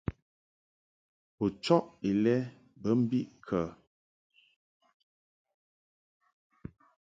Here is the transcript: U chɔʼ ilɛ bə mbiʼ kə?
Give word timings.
U 1.43 1.45
chɔʼ 1.63 1.85
ilɛ 2.09 2.35
bə 2.81 2.89
mbiʼ 3.01 3.25
kə? 3.45 3.59